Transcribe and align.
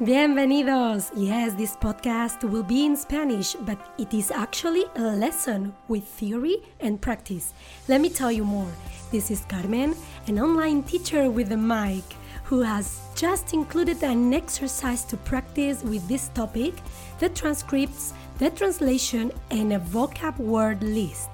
Bienvenidos! 0.00 1.10
Yes, 1.16 1.54
this 1.54 1.74
podcast 1.74 2.44
will 2.48 2.62
be 2.62 2.86
in 2.86 2.94
Spanish, 2.94 3.54
but 3.54 3.78
it 3.98 4.14
is 4.14 4.30
actually 4.30 4.84
a 4.94 5.02
lesson 5.02 5.74
with 5.88 6.04
theory 6.04 6.58
and 6.78 7.00
practice. 7.00 7.52
Let 7.88 8.00
me 8.00 8.08
tell 8.08 8.30
you 8.30 8.44
more. 8.44 8.70
This 9.10 9.28
is 9.32 9.44
Carmen, 9.48 9.96
an 10.28 10.38
online 10.38 10.84
teacher 10.84 11.28
with 11.28 11.50
a 11.50 11.56
mic, 11.56 12.04
who 12.44 12.60
has 12.60 13.00
just 13.16 13.52
included 13.52 14.00
an 14.04 14.32
exercise 14.32 15.04
to 15.06 15.16
practice 15.16 15.82
with 15.82 16.06
this 16.06 16.28
topic, 16.28 16.74
the 17.18 17.28
transcripts, 17.30 18.14
the 18.38 18.50
translation, 18.50 19.32
and 19.50 19.72
a 19.72 19.80
vocab 19.80 20.38
word 20.38 20.80
list. 20.80 21.28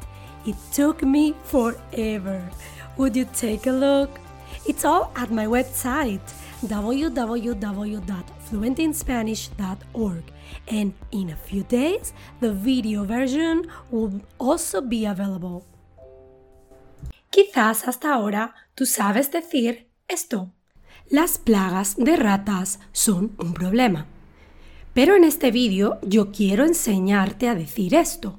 It 0.47 0.57
took 0.73 1.03
me 1.03 1.35
forever. 1.45 2.43
Would 2.97 3.15
you 3.15 3.27
take 3.27 3.67
a 3.67 3.73
look? 3.73 4.19
It's 4.67 4.87
all 4.87 5.13
at 5.17 5.31
my 5.31 5.45
website 5.45 6.23
www.fluentinspanish.org 8.51 10.25
and 10.69 10.95
in 11.11 11.31
a 11.31 11.37
few 11.37 11.63
days 11.65 12.13
the 12.41 12.53
video 12.53 13.05
version 13.05 13.67
will 13.91 14.21
also 14.39 14.81
be 14.81 15.07
available. 15.07 15.65
Quizás 17.31 17.89
hasta 17.89 18.15
ahora 18.15 18.55
tú 18.75 18.87
sabes 18.87 19.31
decir 19.31 19.89
esto. 20.09 20.53
Las 21.11 21.39
plagas 21.39 21.97
de 21.97 22.17
ratas 22.17 22.81
son 22.93 23.35
un 23.39 23.53
problema. 23.53 24.07
Pero 24.95 25.17
en 25.17 25.25
este 25.25 25.51
vídeo 25.51 25.99
yo 26.03 26.31
quiero 26.31 26.65
enseñarte 26.65 27.49
a 27.49 27.55
decir 27.55 27.95
esto. 27.95 28.39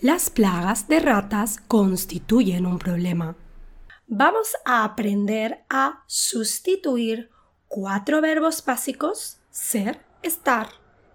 Las 0.00 0.30
plagas 0.30 0.86
de 0.88 1.00
ratas 1.00 1.58
constituyen 1.66 2.66
un 2.66 2.78
problema. 2.78 3.36
Vamos 4.06 4.54
a 4.64 4.84
aprender 4.84 5.64
a 5.68 6.04
sustituir 6.06 7.31
cuatro 7.74 8.20
verbos 8.20 8.62
básicos, 8.62 9.38
ser, 9.48 10.02
estar, 10.22 10.68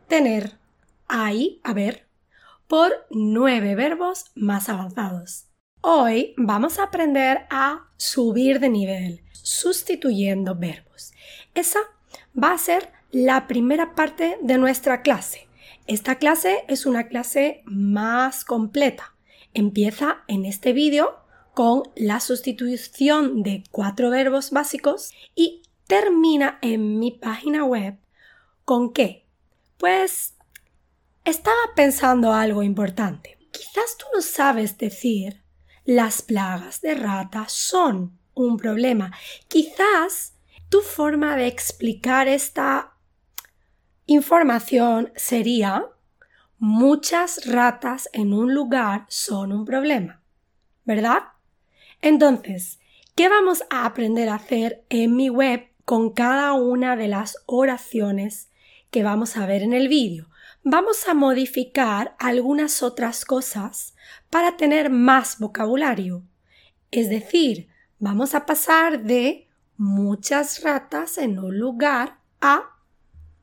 tener, 0.08 0.58
hay, 1.08 1.62
haber, 1.64 2.08
por 2.66 3.06
nueve 3.12 3.76
verbos 3.76 4.32
más 4.34 4.68
avanzados. 4.68 5.46
Hoy 5.82 6.34
vamos 6.36 6.80
a 6.80 6.86
aprender 6.86 7.46
a 7.52 7.92
subir 7.98 8.60
de 8.60 8.70
nivel, 8.70 9.22
sustituyendo 9.34 10.56
verbos. 10.56 11.14
Esa 11.54 11.80
va 12.36 12.54
a 12.54 12.58
ser 12.58 12.92
la 13.12 13.46
primera 13.46 13.94
parte 13.94 14.40
de 14.42 14.58
nuestra 14.58 15.04
clase. 15.04 15.48
Esta 15.86 16.16
clase 16.16 16.66
es 16.68 16.88
una 16.88 17.08
clase 17.08 17.62
más 17.66 18.44
completa. 18.44 19.14
Empieza 19.54 20.24
en 20.28 20.44
este 20.44 20.74
vídeo 20.74 21.20
con 21.54 21.84
la 21.96 22.20
sustitución 22.20 23.44
de 23.44 23.64
cuatro 23.70 24.10
verbos 24.10 24.50
básicos 24.50 25.12
y 25.36 25.62
termina 25.88 26.60
en 26.62 27.00
mi 27.00 27.12
página 27.12 27.64
web 27.64 27.98
con 28.66 28.92
qué? 28.94 29.26
Pues 29.78 30.36
estaba 31.24 31.58
pensando 31.76 32.34
algo 32.34 32.62
importante. 32.64 33.38
Quizás 33.52 33.98
tú 33.98 34.06
no 34.14 34.22
sabes 34.22 34.78
decir 34.78 35.42
las 35.86 36.22
plagas 36.22 36.82
de 36.82 36.96
ratas 36.96 37.54
son 37.54 38.20
un 38.34 38.58
problema. 38.58 39.14
Quizás 39.48 40.36
tu 40.70 40.82
forma 40.82 41.38
de 41.38 41.48
explicar 41.48 42.28
esta 42.28 42.94
información 44.06 45.12
sería 45.16 45.86
muchas 46.60 47.46
ratas 47.46 48.10
en 48.14 48.34
un 48.34 48.54
lugar 48.54 49.06
son 49.08 49.52
un 49.54 49.64
problema. 49.64 50.22
¿Verdad? 50.84 51.24
Entonces, 52.02 52.80
¿qué 53.16 53.30
vamos 53.30 53.64
a 53.70 53.86
aprender 53.86 54.30
a 54.30 54.36
hacer 54.36 54.86
en 54.90 55.16
mi 55.16 55.30
web 55.30 55.68
con 55.88 56.10
cada 56.10 56.52
una 56.52 56.98
de 56.98 57.08
las 57.08 57.38
oraciones 57.46 58.50
que 58.92 59.04
vamos 59.04 59.38
a 59.38 59.46
ver 59.46 59.64
en 59.64 59.72
el 59.72 59.88
vídeo. 59.88 60.30
Vamos 60.62 61.08
a 61.08 61.14
modificar 61.14 62.14
algunas 62.20 62.84
otras 62.84 63.24
cosas 63.24 63.96
para 64.30 64.58
tener 64.58 64.90
más 64.90 65.40
vocabulario. 65.40 66.24
Es 66.92 67.10
decir, 67.10 67.70
vamos 68.00 68.36
a 68.36 68.46
pasar 68.46 69.04
de 69.04 69.48
muchas 69.78 70.62
ratas 70.62 71.18
en 71.18 71.40
un 71.40 71.58
lugar 71.58 72.18
a 72.42 72.64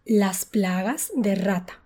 las 0.05 0.45
plagas 0.45 1.13
de 1.17 1.37
rata. 1.37 1.81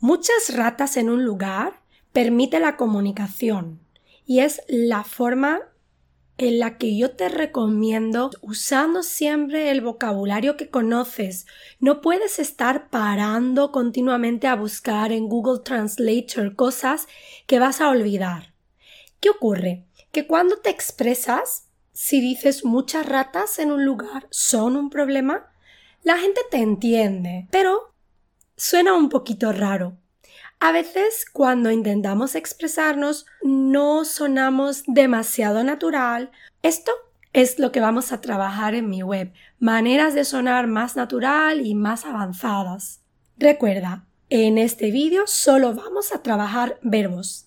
Muchas 0.00 0.56
ratas 0.56 0.96
en 0.96 1.08
un 1.08 1.24
lugar 1.24 1.82
permite 2.12 2.58
la 2.58 2.76
comunicación 2.76 3.78
y 4.26 4.40
es 4.40 4.60
la 4.66 5.04
forma 5.04 5.69
en 6.40 6.58
la 6.58 6.78
que 6.78 6.96
yo 6.96 7.10
te 7.10 7.28
recomiendo 7.28 8.30
usando 8.40 9.02
siempre 9.02 9.70
el 9.70 9.82
vocabulario 9.82 10.56
que 10.56 10.70
conoces. 10.70 11.46
No 11.80 12.00
puedes 12.00 12.38
estar 12.38 12.88
parando 12.88 13.72
continuamente 13.72 14.46
a 14.46 14.56
buscar 14.56 15.12
en 15.12 15.28
Google 15.28 15.60
Translator 15.62 16.56
cosas 16.56 17.08
que 17.46 17.58
vas 17.58 17.82
a 17.82 17.90
olvidar. 17.90 18.54
¿Qué 19.20 19.28
ocurre? 19.28 19.84
Que 20.12 20.26
cuando 20.26 20.56
te 20.56 20.70
expresas, 20.70 21.66
si 21.92 22.22
dices 22.22 22.64
muchas 22.64 23.04
ratas 23.04 23.58
en 23.58 23.70
un 23.70 23.84
lugar 23.84 24.26
son 24.30 24.76
un 24.76 24.88
problema, 24.88 25.52
la 26.04 26.16
gente 26.16 26.40
te 26.50 26.56
entiende, 26.56 27.48
pero 27.50 27.92
suena 28.56 28.94
un 28.94 29.10
poquito 29.10 29.52
raro. 29.52 29.99
A 30.62 30.72
veces 30.72 31.24
cuando 31.32 31.70
intentamos 31.70 32.34
expresarnos 32.34 33.24
no 33.42 34.04
sonamos 34.04 34.82
demasiado 34.86 35.64
natural. 35.64 36.30
Esto 36.62 36.92
es 37.32 37.58
lo 37.58 37.72
que 37.72 37.80
vamos 37.80 38.12
a 38.12 38.20
trabajar 38.20 38.74
en 38.74 38.90
mi 38.90 39.02
web, 39.02 39.32
maneras 39.58 40.14
de 40.14 40.26
sonar 40.26 40.66
más 40.66 40.96
natural 40.96 41.66
y 41.66 41.74
más 41.74 42.04
avanzadas. 42.04 43.00
Recuerda, 43.38 44.04
en 44.28 44.58
este 44.58 44.90
vídeo 44.90 45.26
solo 45.26 45.74
vamos 45.74 46.12
a 46.12 46.22
trabajar 46.22 46.78
verbos 46.82 47.46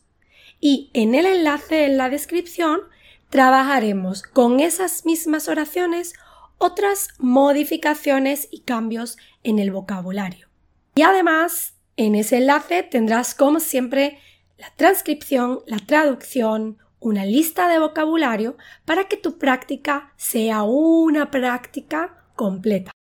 y 0.59 0.89
en 0.93 1.13
el 1.13 1.27
enlace 1.27 1.85
en 1.85 1.97
la 1.97 2.09
descripción 2.09 2.81
trabajaremos 3.29 4.23
con 4.23 4.59
esas 4.59 5.05
mismas 5.05 5.47
oraciones 5.47 6.13
otras 6.57 7.09
modificaciones 7.19 8.47
y 8.49 8.61
cambios 8.61 9.17
en 9.43 9.59
el 9.59 9.69
vocabulario. 9.69 10.47
Y 10.95 11.03
además 11.03 11.75
en 11.97 12.15
ese 12.15 12.37
enlace 12.37 12.83
tendrás, 12.83 13.35
como 13.35 13.59
siempre, 13.59 14.19
la 14.57 14.71
transcripción, 14.75 15.61
la 15.67 15.77
traducción, 15.77 16.77
una 16.99 17.25
lista 17.25 17.67
de 17.67 17.79
vocabulario 17.79 18.57
para 18.85 19.05
que 19.05 19.17
tu 19.17 19.37
práctica 19.37 20.13
sea 20.15 20.63
una 20.63 21.31
práctica 21.31 22.25
completa. 22.35 22.91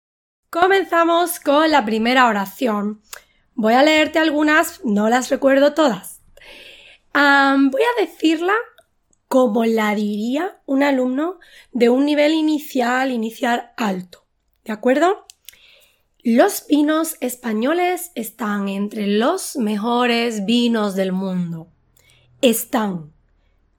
Comenzamos 0.51 1.41
con 1.41 1.71
la 1.71 1.85
primera 1.85 2.27
oración. 2.27 3.01
Voy 3.55 3.75
a 3.75 3.83
leerte 3.83 4.19
algunas, 4.19 4.85
no 4.85 5.09
las 5.09 5.31
recuerdo 5.31 5.73
todas. 5.73 6.21
voy 7.15 7.83
a 7.83 8.01
decirla 8.01 8.55
como 9.29 9.65
la 9.65 9.95
diría 9.95 10.61
un 10.67 10.83
alumno 10.83 11.39
de 11.73 11.89
un 11.89 12.05
nivel 12.05 12.35
inicial, 12.35 13.11
inicial 13.11 13.73
alto. 13.79 14.27
¿De 14.65 14.73
acuerdo? 14.73 15.27
Los 16.25 16.69
vinos 16.69 17.17
españoles 17.19 18.13
están 18.15 18.69
entre 18.69 19.09
los 19.09 19.57
mejores 19.57 20.47
vinos 20.47 20.95
del 20.95 21.11
mundo. 21.11 21.67
Están. 22.41 23.13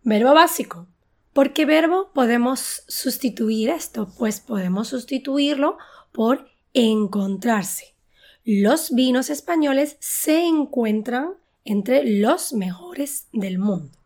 Verbo 0.02 0.34
básico. 0.34 0.86
¿Por 1.32 1.54
qué 1.54 1.64
verbo 1.66 2.10
podemos 2.14 2.84
sustituir 2.90 3.70
esto? 3.70 4.10
Pues 4.18 4.42
podemos 4.42 4.90
sustituirlo 4.90 5.78
por 6.12 6.50
encontrarse. 6.74 7.96
Los 8.44 8.94
vinos 8.94 9.30
españoles 9.30 9.96
se 10.02 10.46
encuentran 10.46 11.36
entre 11.64 12.04
los 12.04 12.52
mejores 12.52 13.30
del 13.32 13.58
mundo. 13.58 13.98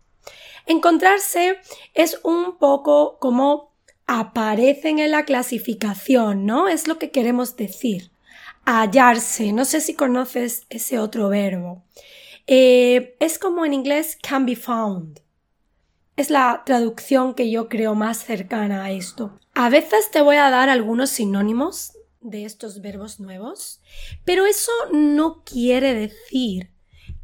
Encontrarse 0.68 1.58
es 1.96 2.20
un 2.24 2.60
poco 2.60 3.18
como 3.18 3.72
aparecen 4.06 5.00
en 5.00 5.10
la 5.10 5.26
clasificación, 5.26 6.46
¿no? 6.46 6.68
Es 6.68 6.88
lo 6.88 7.00
que 7.00 7.10
queremos 7.10 7.56
decir 7.56 8.12
hallarse. 8.68 9.54
No 9.54 9.66
sé 9.66 9.80
si 9.80 9.96
conoces 9.96 10.66
ese 10.70 11.00
otro 11.00 11.30
verbo. 11.30 11.86
Eh, 12.48 13.16
es 13.20 13.40
como 13.40 13.66
en 13.66 13.74
inglés 13.74 14.18
can 14.22 14.46
be 14.46 14.56
found. 14.56 15.22
Es 16.18 16.30
la 16.30 16.64
traducción 16.66 17.34
que 17.34 17.50
yo 17.50 17.70
creo 17.70 17.96
más 17.96 18.18
cercana 18.18 18.84
a 18.84 18.92
esto. 18.92 19.40
A 19.54 19.70
veces 19.70 20.12
te 20.12 20.22
voy 20.22 20.36
a 20.36 20.50
dar 20.50 20.70
algunos 20.70 21.12
sinónimos 21.12 21.94
de 22.20 22.44
estos 22.44 22.82
verbos 22.82 23.20
nuevos, 23.20 23.82
pero 24.26 24.46
eso 24.46 24.72
no 24.92 25.44
quiere 25.44 25.94
decir 25.94 26.72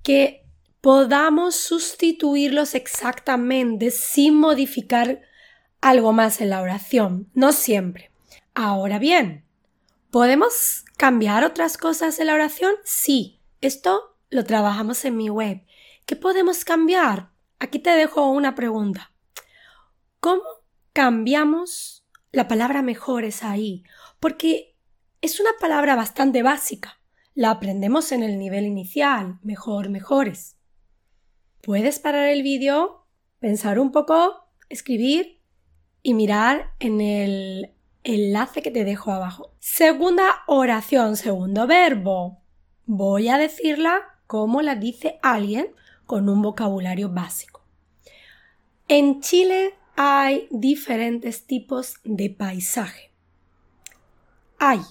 que 0.01 0.45
podamos 0.79 1.55
sustituirlos 1.55 2.73
exactamente 2.75 3.91
sin 3.91 4.35
modificar 4.35 5.21
algo 5.81 6.13
más 6.13 6.39
en 6.39 6.51
la 6.51 6.61
oración. 6.61 7.29
No 7.33 7.51
siempre. 7.51 8.11
Ahora 8.53 8.99
bien, 8.99 9.43
podemos 10.11 10.85
¿Cambiar 11.03 11.43
otras 11.43 11.77
cosas 11.77 12.17
en 12.19 12.27
la 12.27 12.33
oración? 12.33 12.75
Sí, 12.85 13.41
esto 13.59 14.15
lo 14.29 14.45
trabajamos 14.45 15.03
en 15.03 15.17
mi 15.17 15.29
web. 15.29 15.65
¿Qué 16.05 16.15
podemos 16.15 16.63
cambiar? 16.63 17.29
Aquí 17.59 17.79
te 17.79 17.89
dejo 17.89 18.29
una 18.29 18.55
pregunta. 18.55 19.11
¿Cómo 20.21 20.43
cambiamos 20.93 22.07
la 22.31 22.47
palabra 22.47 22.81
mejores 22.81 23.43
ahí? 23.43 23.83
Porque 24.21 24.77
es 25.19 25.41
una 25.41 25.49
palabra 25.59 25.97
bastante 25.97 26.41
básica. 26.41 27.01
La 27.33 27.51
aprendemos 27.51 28.13
en 28.13 28.23
el 28.23 28.39
nivel 28.39 28.63
inicial, 28.63 29.39
mejor, 29.43 29.89
mejores. 29.89 30.55
Puedes 31.61 31.99
parar 31.99 32.29
el 32.29 32.43
vídeo, 32.43 33.09
pensar 33.39 33.77
un 33.77 33.91
poco, 33.91 34.47
escribir 34.69 35.41
y 36.01 36.13
mirar 36.13 36.75
en 36.79 37.01
el 37.01 37.73
enlace 38.03 38.61
que 38.61 38.71
te 38.71 38.83
dejo 38.83 39.11
abajo. 39.11 39.53
Segunda 39.59 40.43
oración, 40.47 41.15
segundo 41.17 41.67
verbo. 41.67 42.41
Voy 42.85 43.29
a 43.29 43.37
decirla 43.37 44.01
como 44.27 44.61
la 44.61 44.75
dice 44.75 45.19
alguien 45.21 45.67
con 46.05 46.29
un 46.29 46.41
vocabulario 46.41 47.09
básico. 47.09 47.63
En 48.87 49.21
Chile 49.21 49.75
hay 49.95 50.47
diferentes 50.51 51.45
tipos 51.45 51.95
de 52.03 52.29
paisaje. 52.29 53.11
Hay 54.59 54.81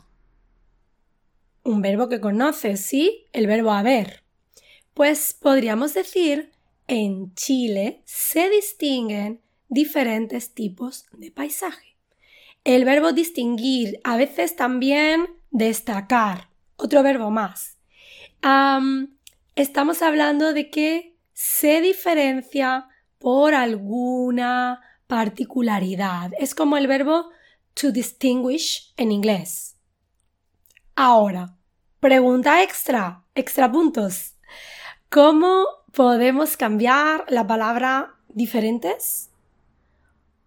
un 1.65 1.82
verbo 1.82 2.08
que 2.08 2.20
conoces, 2.20 2.81
¿sí? 2.81 3.26
El 3.32 3.47
verbo 3.47 3.73
haber. 3.73 4.23
Pues 4.94 5.37
podríamos 5.38 5.94
decir, 5.94 6.53
en 6.88 7.35
Chile 7.35 8.03
se 8.05 8.50
distinguen 8.50 9.41
diferentes 9.69 10.53
tipos 10.53 11.06
de 11.12 11.31
paisaje. 11.31 11.92
El 12.64 12.85
verbo 12.85 13.12
distinguir, 13.12 14.00
a 14.05 14.17
veces 14.17 14.55
también 14.55 15.26
destacar, 15.50 16.49
otro 16.76 17.03
verbo 17.03 17.31
más. 17.31 17.76
estamos 19.56 20.03
hablando 20.03 20.53
de 20.53 20.70
que 20.70 21.17
se 21.32 21.81
diferencia 21.81 22.88
por 23.19 23.55
alguna 23.55 24.81
particularidad. 25.09 26.31
Es 26.38 26.55
como 26.55 26.76
el 26.76 26.87
verbo 26.87 27.31
to 27.75 27.91
distinguish 27.91 28.93
en 28.97 29.11
inglés. 29.11 29.76
Ahora, 30.94 31.56
pregunta 31.99 32.62
extra, 32.62 33.25
extra 33.35 33.73
puntos. 33.73 34.37
¿Cómo 35.08 35.67
podemos 35.93 36.56
cambiar 36.56 37.25
la 37.29 37.44
palabra 37.44 38.15
diferentes? 38.29 39.31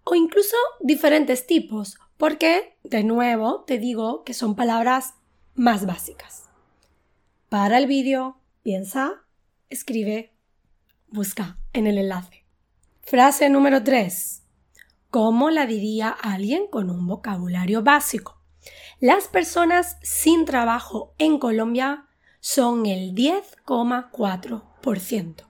O 0.06 0.16
incluso 0.16 0.56
diferentes 0.80 1.46
tipos, 1.46 1.98
porque, 2.18 2.78
de 2.84 3.04
nuevo, 3.04 3.64
te 3.66 3.78
digo 3.78 4.24
que 4.24 4.34
son 4.34 4.56
palabras 4.56 5.16
más 5.54 5.86
básicas. 5.86 6.50
Para 7.50 7.78
el 7.78 7.88
vídeo, 7.88 8.38
piensa, 8.64 9.26
escribe, 9.70 10.34
busca 11.08 11.58
en 11.74 11.88
el 11.88 11.98
enlace. 11.98 12.46
Frase 13.02 13.50
número 13.50 13.84
3. 13.84 14.44
¿Cómo 15.10 15.50
la 15.50 15.66
diría 15.66 16.10
alguien 16.10 16.68
con 16.68 16.90
un 16.90 17.08
vocabulario 17.08 17.84
básico? 17.84 18.42
Las 19.00 19.28
personas 19.28 19.98
sin 20.02 20.46
trabajo 20.46 21.14
en 21.18 21.38
Colombia 21.38 22.08
son 22.40 22.86
el 22.86 23.14
10,4%. 23.14 25.48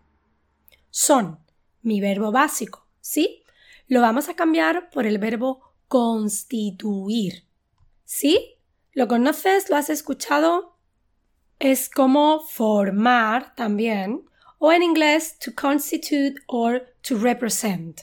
Son 0.89 1.39
mi 1.81 2.01
verbo 2.01 2.31
básico, 2.31 2.88
¿sí? 3.01 3.44
Lo 3.88 4.01
vamos 4.01 4.29
a 4.29 4.35
cambiar 4.35 4.89
por 4.89 5.06
el 5.06 5.18
verbo 5.18 5.64
constituir. 5.87 7.43
¿Sí? 8.03 8.57
¿Lo 8.93 9.07
conoces? 9.07 9.69
¿Lo 9.69 9.75
has 9.75 9.89
escuchado? 9.89 10.75
Es 11.59 11.89
como 11.89 12.41
formar 12.41 13.55
también, 13.55 14.25
o 14.59 14.71
en 14.71 14.83
inglés 14.83 15.37
to 15.39 15.51
constitute 15.53 16.35
or 16.47 16.93
to 17.01 17.17
represent. 17.17 18.01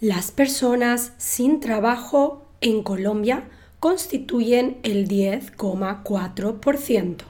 Las 0.00 0.30
personas 0.30 1.14
sin 1.18 1.60
trabajo 1.60 2.46
en 2.60 2.82
Colombia 2.82 3.48
constituyen 3.80 4.78
el 4.82 5.08
10,4%. 5.08 7.24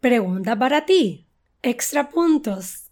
Pregunta 0.00 0.58
para 0.58 0.84
ti. 0.84 1.26
Extra 1.62 2.10
puntos. 2.10 2.90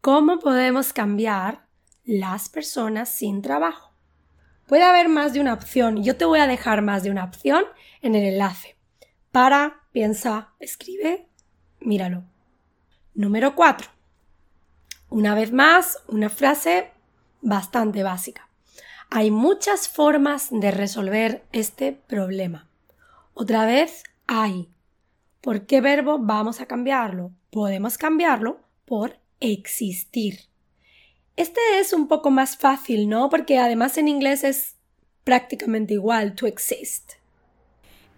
¿Cómo 0.00 0.38
podemos 0.38 0.92
cambiar 0.92 1.66
las 2.04 2.48
personas 2.48 3.10
sin 3.10 3.42
trabajo? 3.42 3.87
Puede 4.68 4.82
haber 4.82 5.08
más 5.08 5.32
de 5.32 5.40
una 5.40 5.54
opción. 5.54 6.04
Yo 6.04 6.18
te 6.18 6.26
voy 6.26 6.40
a 6.40 6.46
dejar 6.46 6.82
más 6.82 7.02
de 7.02 7.10
una 7.10 7.24
opción 7.24 7.64
en 8.02 8.14
el 8.14 8.24
enlace. 8.24 8.76
Para, 9.32 9.80
piensa, 9.92 10.50
escribe, 10.60 11.26
míralo. 11.80 12.24
Número 13.14 13.54
4. 13.54 13.88
Una 15.08 15.34
vez 15.34 15.52
más, 15.52 15.96
una 16.06 16.28
frase 16.28 16.90
bastante 17.40 18.02
básica. 18.02 18.50
Hay 19.08 19.30
muchas 19.30 19.88
formas 19.88 20.48
de 20.50 20.70
resolver 20.70 21.46
este 21.52 21.92
problema. 21.92 22.68
Otra 23.32 23.64
vez, 23.64 24.04
hay. 24.26 24.68
¿Por 25.40 25.64
qué 25.64 25.80
verbo 25.80 26.18
vamos 26.18 26.60
a 26.60 26.66
cambiarlo? 26.66 27.32
Podemos 27.50 27.96
cambiarlo 27.96 28.60
por 28.84 29.16
existir. 29.40 30.47
Este 31.38 31.60
es 31.78 31.92
un 31.92 32.08
poco 32.08 32.32
más 32.32 32.56
fácil, 32.56 33.08
¿no? 33.08 33.30
Porque 33.30 33.60
además 33.60 33.96
en 33.96 34.08
inglés 34.08 34.42
es 34.42 34.74
prácticamente 35.22 35.94
igual, 35.94 36.34
to 36.34 36.48
exist. 36.48 37.12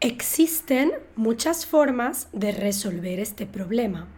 Existen 0.01 0.93
muchas 1.17 1.67
formas 1.67 2.29
de 2.33 2.51
resolver 2.51 3.21
este 3.21 3.45
problema. 3.45 4.09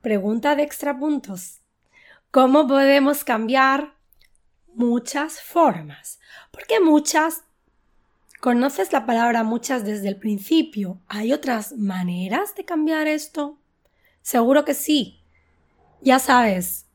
Pregunta 0.00 0.56
de 0.56 0.62
extra 0.62 0.98
puntos. 0.98 1.60
¿Cómo 2.30 2.66
podemos 2.66 3.24
cambiar 3.24 3.94
muchas 4.72 5.42
formas? 5.42 6.18
Porque 6.50 6.80
muchas, 6.80 7.44
conoces 8.40 8.90
la 8.90 9.04
palabra 9.04 9.42
muchas 9.42 9.84
desde 9.84 10.08
el 10.08 10.16
principio. 10.16 10.98
¿Hay 11.08 11.34
otras 11.34 11.76
maneras 11.76 12.54
de 12.54 12.64
cambiar 12.64 13.06
esto? 13.06 13.58
Seguro 14.22 14.64
que 14.64 14.72
sí. 14.72 15.20
Ya 16.00 16.18
sabes, 16.18 16.86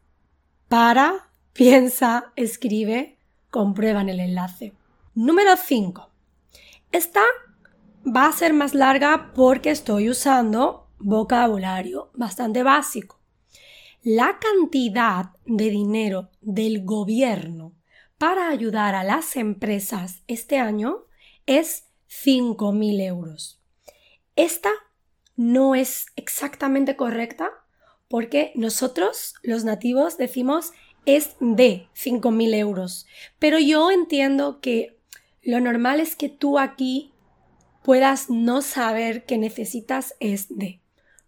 para, 0.68 1.31
piensa, 1.54 2.32
escribe, 2.36 3.18
comprueba 3.50 4.02
en 4.02 4.10
el 4.10 4.20
enlace. 4.20 4.74
Número 5.16 5.56
5. 5.58 6.10
Esta 6.92 7.22
va 8.06 8.28
a 8.28 8.34
ser 8.34 8.54
más 8.54 8.74
larga 8.74 9.32
porque 9.34 9.72
estoy 9.72 10.10
usando 10.10 10.88
vocabulario 11.00 12.12
bastante 12.14 12.64
básico 12.64 13.22
la 14.04 14.40
cantidad 14.40 15.30
de 15.46 15.70
dinero 15.70 16.32
del 16.42 16.84
gobierno 16.84 17.76
para 18.18 18.50
ayudar 18.50 18.96
a 18.96 19.04
las 19.04 19.36
empresas 19.36 20.24
este 20.28 20.58
año 20.58 21.06
es 21.46 21.88
5.000 22.10 23.02
euros. 23.02 23.62
Esta 24.36 24.72
no 25.36 25.76
es 25.76 26.08
exactamente 26.16 26.96
correcta 26.96 27.52
porque 28.10 28.52
nosotros, 28.56 29.36
los 29.44 29.66
nativos, 29.66 30.18
decimos 30.18 30.72
es 31.06 31.36
de 31.40 31.88
5.000 31.96 32.56
euros. 32.56 33.08
Pero 33.40 33.60
yo 33.60 33.92
entiendo 33.92 34.60
que 34.62 34.98
lo 35.42 35.60
normal 35.60 36.00
es 36.00 36.16
que 36.16 36.30
tú 36.30 36.60
aquí 36.60 37.12
puedas 37.84 38.30
no 38.30 38.62
saber 38.62 39.26
que 39.26 39.38
necesitas 39.38 40.16
es 40.20 40.56
de. 40.56 40.80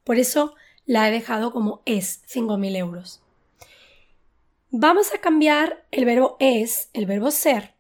Por 0.04 0.18
eso 0.18 0.56
la 0.86 1.08
he 1.08 1.12
dejado 1.12 1.52
como 1.52 1.82
es 1.86 2.24
5.000 2.28 2.76
euros. 2.78 3.22
Vamos 4.70 5.14
a 5.14 5.20
cambiar 5.20 5.86
el 5.92 6.06
verbo 6.06 6.36
es, 6.40 6.90
el 6.94 7.06
verbo 7.06 7.32
ser, 7.32 7.76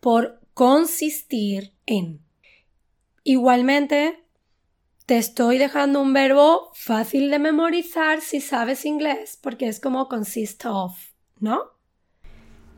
por 0.00 0.40
consistir 0.54 1.72
en. 1.86 2.20
Igualmente, 3.24 4.22
te 5.08 5.16
estoy 5.16 5.56
dejando 5.56 6.02
un 6.02 6.12
verbo 6.12 6.70
fácil 6.74 7.30
de 7.30 7.38
memorizar 7.38 8.20
si 8.20 8.42
sabes 8.42 8.84
inglés, 8.84 9.38
porque 9.42 9.66
es 9.66 9.80
como 9.80 10.06
consist 10.06 10.66
of, 10.66 10.98
¿no? 11.40 11.62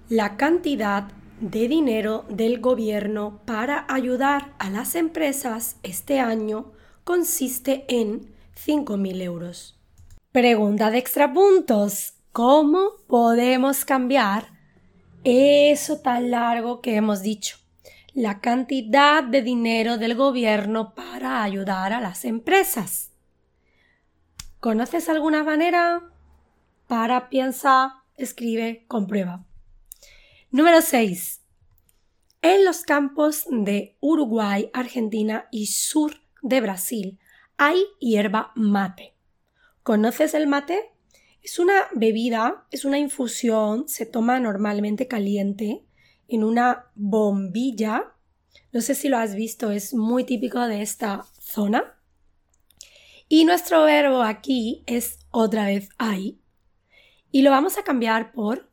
La 0.08 0.37
cantidad 0.37 1.10
de 1.40 1.66
dinero 1.66 2.25
del 2.28 2.60
gobierno 2.60 3.40
para 3.46 3.84
ayudar 3.88 4.54
a 4.60 4.70
las 4.70 4.94
empresas 4.94 5.75
este 5.82 6.20
año 6.20 6.70
consiste 7.02 7.84
en 7.88 8.32
5.000 8.54 9.22
euros. 9.22 9.80
Pregunta 10.30 10.92
de 10.92 10.99
extra 10.99 11.32
puntos. 11.32 12.14
¿Cómo 12.30 12.90
podemos 13.08 13.84
cambiar 13.84 14.46
eso 15.25 15.99
tan 15.99 16.30
largo 16.30 16.80
que 16.80 16.94
hemos 16.94 17.22
dicho? 17.22 17.59
La 18.20 18.42
cantidad 18.42 19.24
de 19.24 19.40
dinero 19.40 19.96
del 19.96 20.14
gobierno 20.14 20.94
para 20.94 21.42
ayudar 21.42 21.94
a 21.94 22.02
las 22.02 22.26
empresas. 22.26 23.12
¿Conoces 24.58 25.08
alguna 25.08 25.42
manera? 25.42 26.02
Para, 26.86 27.30
piensa, 27.30 28.04
escribe, 28.18 28.84
comprueba. 28.88 29.46
Número 30.50 30.82
6. 30.82 31.40
En 32.42 32.66
los 32.66 32.82
campos 32.82 33.46
de 33.50 33.96
Uruguay, 34.00 34.68
Argentina 34.74 35.48
y 35.50 35.68
sur 35.68 36.12
de 36.42 36.60
Brasil 36.60 37.18
hay 37.56 37.82
hierba 38.00 38.52
mate. 38.54 39.14
¿Conoces 39.82 40.34
el 40.34 40.46
mate? 40.46 40.90
Es 41.40 41.58
una 41.58 41.84
bebida, 41.94 42.66
es 42.70 42.84
una 42.84 42.98
infusión, 42.98 43.88
se 43.88 44.04
toma 44.04 44.38
normalmente 44.40 45.08
caliente 45.08 45.86
en 46.30 46.44
una 46.44 46.87
bombilla 46.94 48.12
No 48.72 48.80
sé 48.80 48.94
si 48.94 49.08
lo 49.08 49.18
has 49.18 49.34
visto, 49.34 49.70
es 49.70 49.94
muy 49.94 50.25
típico 50.25 50.60
de 50.66 50.82
esta 50.82 51.26
zona. 51.40 51.96
Y 53.28 53.44
nuestro 53.44 53.84
verbo 53.84 54.22
aquí 54.22 54.82
es 54.87 55.18
otra 55.30 55.66
vez 55.66 55.88
hay. 55.99 56.40
Y 57.32 57.42
lo 57.42 57.50
vamos 57.50 57.78
a 57.78 57.84
cambiar 57.84 58.32
por 58.32 58.68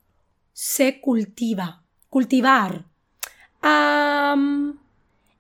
se 0.54 1.00
cultiva, 1.00 1.84
cultivar. 2.10 2.86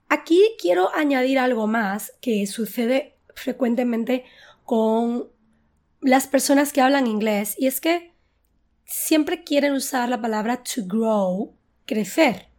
aquí 0.09 0.41
quiero 0.59 0.93
añadir 0.93 1.39
algo 1.39 1.65
más 1.65 2.13
que 2.21 2.45
sucede 2.45 3.17
frecuentemente 3.33 4.25
con 4.63 5.29
las 6.01 6.27
personas 6.27 6.71
que 6.71 6.81
hablan 6.81 7.07
inglés 7.07 7.55
y 7.57 7.67
es 7.67 7.81
que 7.81 8.13
siempre 8.85 9.43
quieren 9.43 9.73
usar 9.73 10.07
la 10.09 10.21
palabra 10.21 10.63
to 10.63 10.83
grow, 10.85 11.56
crecer. 11.87 12.49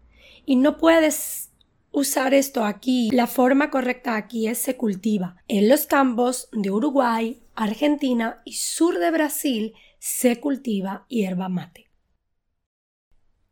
Y 0.45 0.57
no 0.57 0.77
puedes 0.77 1.51
usar 1.93 2.35
esto 2.35 2.65
aquí. 2.65 3.11
La 3.13 3.29
forma 3.29 3.71
correcta 3.71 4.17
aquí 4.17 4.49
es 4.49 4.59
se 4.59 4.77
cultiva. 4.77 5.37
En 5.47 5.69
los 5.69 5.87
campos 5.87 6.49
de 6.53 6.73
Uruguay, 6.73 7.41
Argentina 7.55 8.43
y 8.45 8.55
sur 8.55 8.99
de 8.99 9.11
Brasil 9.13 9.75
se 10.01 10.41
cultiva 10.41 11.07
hierba 11.09 11.49
mate. 11.49 11.91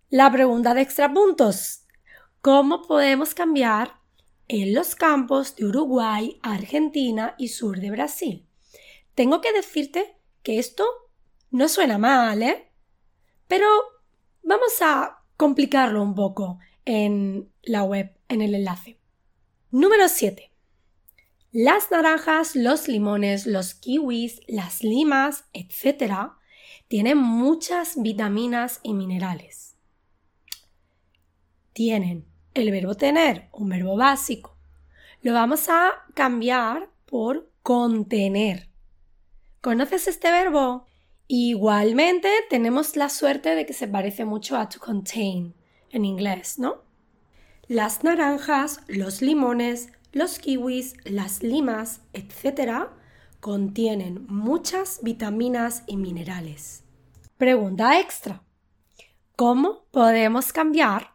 La 0.08 0.30
pregunta 0.30 0.74
de 0.74 0.82
extra 0.82 1.12
puntos. 1.12 1.84
¿Cómo 2.40 2.82
podemos 2.82 3.34
cambiar 3.34 4.00
en 4.46 4.72
los 4.74 4.94
campos 4.94 5.56
de 5.56 5.66
Uruguay, 5.66 6.38
Argentina 6.42 7.34
y 7.38 7.48
sur 7.48 7.80
de 7.80 7.90
Brasil? 7.90 8.48
Tengo 9.16 9.40
que 9.40 9.52
decirte 9.52 10.16
que 10.44 10.60
esto 10.60 10.86
no 11.50 11.68
suena 11.68 11.98
mal, 11.98 12.42
¿eh? 12.42 12.72
Pero 13.48 13.66
vamos 14.42 14.70
a 14.80 15.15
complicarlo 15.36 16.02
un 16.02 16.14
poco 16.14 16.58
en 16.84 17.50
la 17.62 17.82
web, 17.82 18.16
en 18.28 18.42
el 18.42 18.54
enlace. 18.54 18.98
Número 19.70 20.08
7. 20.08 20.50
Las 21.52 21.90
naranjas, 21.90 22.54
los 22.54 22.88
limones, 22.88 23.46
los 23.46 23.74
kiwis, 23.74 24.40
las 24.46 24.82
limas, 24.82 25.44
etc., 25.52 26.32
tienen 26.88 27.18
muchas 27.18 28.00
vitaminas 28.00 28.80
y 28.82 28.94
minerales. 28.94 29.76
Tienen 31.72 32.26
el 32.54 32.70
verbo 32.70 32.94
tener, 32.94 33.48
un 33.52 33.68
verbo 33.68 33.96
básico. 33.96 34.56
Lo 35.22 35.32
vamos 35.32 35.68
a 35.68 35.92
cambiar 36.14 36.88
por 37.06 37.50
contener. 37.62 38.68
¿Conoces 39.60 40.06
este 40.08 40.30
verbo? 40.30 40.86
Igualmente 41.28 42.28
tenemos 42.48 42.94
la 42.94 43.08
suerte 43.08 43.56
de 43.56 43.66
que 43.66 43.72
se 43.72 43.88
parece 43.88 44.24
mucho 44.24 44.56
a 44.56 44.68
to 44.68 44.78
contain 44.78 45.54
en 45.90 46.04
inglés, 46.04 46.58
¿no? 46.58 46.84
Las 47.66 48.04
naranjas, 48.04 48.80
los 48.86 49.22
limones, 49.22 49.88
los 50.12 50.38
kiwis, 50.38 50.94
las 51.04 51.42
limas, 51.42 52.00
etc., 52.12 52.88
contienen 53.40 54.24
muchas 54.28 55.00
vitaminas 55.02 55.82
y 55.88 55.96
minerales. 55.96 56.84
Pregunta 57.38 57.98
extra. 57.98 58.42
¿Cómo 59.34 59.84
podemos 59.90 60.52
cambiar 60.52 61.12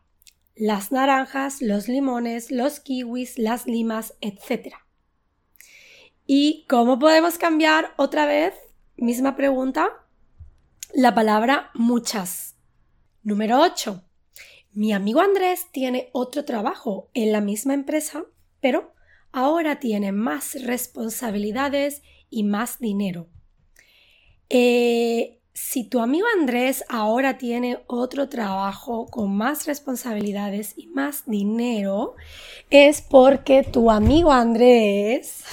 las 0.55 0.91
naranjas, 0.91 1.61
los 1.61 1.87
limones, 1.87 2.51
los 2.51 2.81
kiwis, 2.81 3.39
las 3.39 3.65
limas, 3.65 4.13
etc.? 4.19 4.75
¿Y 6.27 6.65
cómo 6.67 6.99
podemos 6.99 7.37
cambiar 7.37 7.93
otra 7.97 8.25
vez, 8.25 8.53
misma 8.97 9.35
pregunta, 9.35 10.00
la 10.93 11.15
palabra 11.15 11.71
muchas. 11.73 12.55
Número 13.23 13.61
8. 13.61 14.03
Mi 14.73 14.93
amigo 14.93 15.21
Andrés 15.21 15.67
tiene 15.71 16.09
otro 16.13 16.45
trabajo 16.45 17.09
en 17.13 17.31
la 17.31 17.41
misma 17.41 17.73
empresa, 17.73 18.23
pero 18.59 18.93
ahora 19.31 19.79
tiene 19.79 20.11
más 20.11 20.55
responsabilidades 20.63 22.01
y 22.29 22.43
más 22.43 22.79
dinero. 22.79 23.27
Eh, 24.49 25.39
si 25.53 25.83
tu 25.83 25.99
amigo 25.99 26.25
Andrés 26.37 26.83
ahora 26.89 27.37
tiene 27.37 27.83
otro 27.87 28.29
trabajo 28.29 29.05
con 29.05 29.35
más 29.35 29.67
responsabilidades 29.67 30.73
y 30.77 30.87
más 30.87 31.25
dinero, 31.25 32.15
es 32.69 33.01
porque 33.01 33.63
tu 33.63 33.91
amigo 33.91 34.31
Andrés 34.31 35.43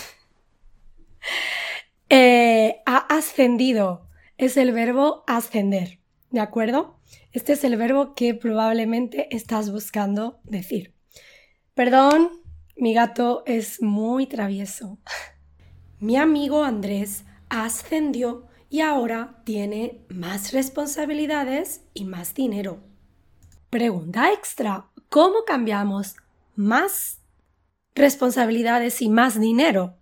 eh, 2.08 2.80
ha 2.86 2.96
ascendido 2.96 4.07
es 4.38 4.56
el 4.56 4.72
verbo 4.72 5.24
ascender, 5.26 5.98
¿de 6.30 6.40
acuerdo? 6.40 6.96
Este 7.32 7.52
es 7.54 7.64
el 7.64 7.76
verbo 7.76 8.14
que 8.14 8.34
probablemente 8.34 9.34
estás 9.34 9.70
buscando 9.70 10.40
decir. 10.44 10.94
Perdón, 11.74 12.30
mi 12.76 12.94
gato 12.94 13.42
es 13.46 13.82
muy 13.82 14.26
travieso. 14.26 14.98
Mi 15.98 16.16
amigo 16.16 16.62
Andrés 16.62 17.24
ascendió 17.48 18.46
y 18.70 18.80
ahora 18.80 19.42
tiene 19.44 20.04
más 20.08 20.52
responsabilidades 20.52 21.82
y 21.92 22.04
más 22.04 22.34
dinero. 22.34 22.78
Pregunta 23.70 24.32
extra. 24.32 24.86
¿Cómo 25.08 25.44
cambiamos 25.44 26.16
más 26.54 27.20
responsabilidades 27.96 29.02
y 29.02 29.08
más 29.08 29.40
dinero? 29.40 29.96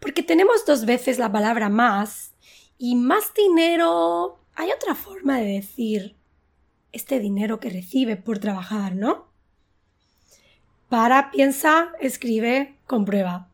Porque 0.00 0.24
tenemos 0.24 0.66
dos 0.66 0.86
veces 0.86 1.18
la 1.18 1.30
palabra 1.30 1.68
más 1.68 2.32
y 2.78 2.96
más 2.96 3.32
dinero, 3.34 4.38
hay 4.54 4.70
otra 4.70 4.94
forma 4.94 5.38
de 5.38 5.46
decir 5.46 6.16
este 6.92 7.20
dinero 7.20 7.60
que 7.60 7.70
recibe 7.70 8.16
por 8.16 8.38
trabajar, 8.38 8.94
¿no? 8.94 9.26
Para, 10.88 11.30
piensa, 11.30 11.92
escribe, 12.00 12.78
comprueba. 12.86 13.50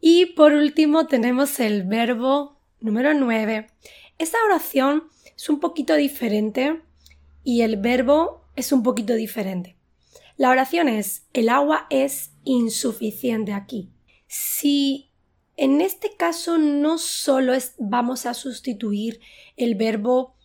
Y 0.00 0.26
por 0.26 0.52
último 0.52 1.06
tenemos 1.06 1.58
el 1.58 1.84
verbo 1.84 2.60
número 2.80 3.14
9. 3.14 3.68
Esta 4.18 4.38
oración 4.44 5.04
es 5.36 5.48
un 5.48 5.58
poquito 5.60 5.94
diferente 5.94 6.82
y 7.42 7.62
el 7.62 7.76
verbo 7.76 8.44
es 8.56 8.72
un 8.72 8.82
poquito 8.82 9.14
diferente. 9.14 9.76
La 10.36 10.50
oración 10.50 10.88
es, 10.88 11.26
el 11.32 11.48
agua 11.48 11.86
es 11.90 12.32
insuficiente 12.44 13.52
aquí. 13.52 13.90
Si 14.28 15.07
en 15.58 15.80
este 15.80 16.14
caso 16.16 16.56
no 16.56 16.98
solo 16.98 17.52
vamos 17.78 18.26
a 18.26 18.34
sustituir 18.34 19.20
el 19.56 19.74
verbo 19.74 20.36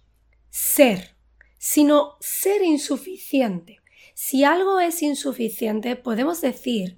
ser, 0.49 1.15
sino 1.59 2.17
ser 2.19 2.63
insuficiente. 2.63 3.79
Si 4.15 4.43
algo 4.43 4.79
es 4.79 5.03
insuficiente, 5.03 5.95
podemos 5.95 6.41
decir 6.41 6.97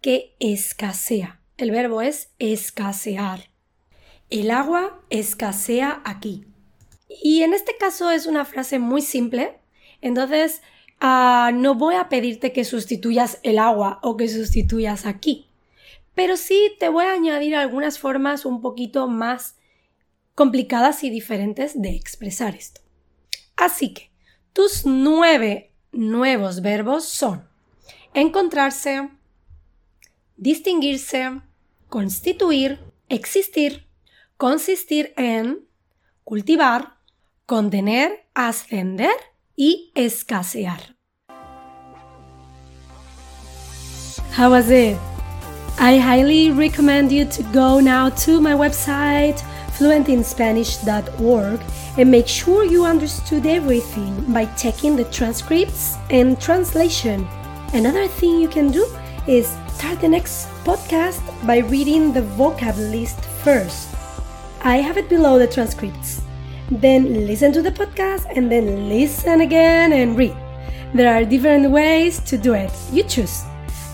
que 0.00 0.36
escasea. 0.38 1.42
El 1.56 1.72
verbo 1.72 2.02
es 2.02 2.30
escasear. 2.38 3.50
El 4.30 4.52
agua 4.52 5.04
escasea 5.10 6.02
aquí. 6.04 6.46
Y 7.08 7.42
en 7.42 7.52
este 7.52 7.76
caso 7.76 8.12
es 8.12 8.26
una 8.26 8.44
frase 8.44 8.78
muy 8.78 9.02
simple. 9.02 9.58
Entonces, 10.00 10.62
ah, 11.00 11.50
no 11.52 11.74
voy 11.74 11.96
a 11.96 12.08
pedirte 12.08 12.52
que 12.52 12.64
sustituyas 12.64 13.40
el 13.42 13.58
agua 13.58 13.98
o 14.04 14.16
que 14.16 14.28
sustituyas 14.28 15.04
aquí 15.04 15.45
pero 16.16 16.38
sí 16.38 16.74
te 16.80 16.88
voy 16.88 17.04
a 17.04 17.12
añadir 17.12 17.54
algunas 17.54 17.98
formas 17.98 18.46
un 18.46 18.62
poquito 18.62 19.06
más 19.06 19.56
complicadas 20.34 21.04
y 21.04 21.10
diferentes 21.10 21.80
de 21.80 21.90
expresar 21.90 22.56
esto. 22.56 22.80
Así 23.54 23.92
que 23.92 24.10
tus 24.54 24.86
nueve 24.86 25.74
nuevos 25.92 26.62
verbos 26.62 27.04
son 27.04 27.46
encontrarse, 28.14 29.10
distinguirse, 30.36 31.42
constituir, 31.90 32.80
existir, 33.10 33.86
consistir 34.38 35.12
en, 35.18 35.68
cultivar, 36.24 36.96
contener, 37.44 38.26
ascender 38.32 39.14
y 39.54 39.92
escasear. 39.94 40.96
How 44.38 44.50
was 44.50 44.70
it? 44.70 44.96
I 45.78 45.98
highly 45.98 46.50
recommend 46.52 47.12
you 47.12 47.26
to 47.26 47.42
go 47.52 47.80
now 47.80 48.08
to 48.08 48.40
my 48.40 48.54
website 48.54 49.42
fluentinspanish.org 49.76 51.60
and 51.98 52.10
make 52.10 52.26
sure 52.26 52.64
you 52.64 52.86
understood 52.86 53.44
everything 53.44 54.32
by 54.32 54.46
checking 54.56 54.96
the 54.96 55.04
transcripts 55.04 55.96
and 56.08 56.40
translation. 56.40 57.28
Another 57.74 58.08
thing 58.08 58.40
you 58.40 58.48
can 58.48 58.70
do 58.70 58.86
is 59.26 59.54
start 59.68 60.00
the 60.00 60.08
next 60.08 60.48
podcast 60.64 61.20
by 61.46 61.58
reading 61.58 62.10
the 62.10 62.22
vocab 62.22 62.78
list 62.90 63.20
first. 63.44 63.90
I 64.62 64.76
have 64.76 64.96
it 64.96 65.10
below 65.10 65.38
the 65.38 65.46
transcripts. 65.46 66.22
Then 66.70 67.26
listen 67.26 67.52
to 67.52 67.60
the 67.60 67.70
podcast 67.70 68.24
and 68.34 68.50
then 68.50 68.88
listen 68.88 69.42
again 69.42 69.92
and 69.92 70.16
read. 70.16 70.36
There 70.94 71.12
are 71.12 71.26
different 71.26 71.70
ways 71.70 72.18
to 72.20 72.38
do 72.38 72.54
it. 72.54 72.72
You 72.90 73.02
choose. 73.02 73.44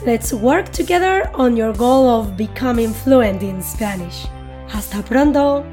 Let's 0.04 0.32
work 0.32 0.73
together 0.73 1.30
on 1.32 1.56
your 1.56 1.73
goal 1.73 2.09
of 2.09 2.37
becoming 2.37 2.92
fluent 2.92 3.40
in 3.40 3.62
Spanish. 3.62 4.26
Hasta 4.66 5.00
pronto! 5.00 5.64